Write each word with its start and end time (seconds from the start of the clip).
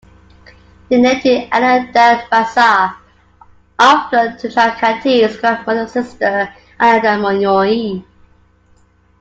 They 0.89 0.99
named 0.99 1.23
it 1.27 1.53
"Ananda 1.53 2.27
Bazar" 2.31 2.97
after 3.77 4.17
Tusharkanti's 4.31 5.37
grandmother's 5.39 5.91
sister 5.91 6.51
Anandamoyee. 6.79 8.03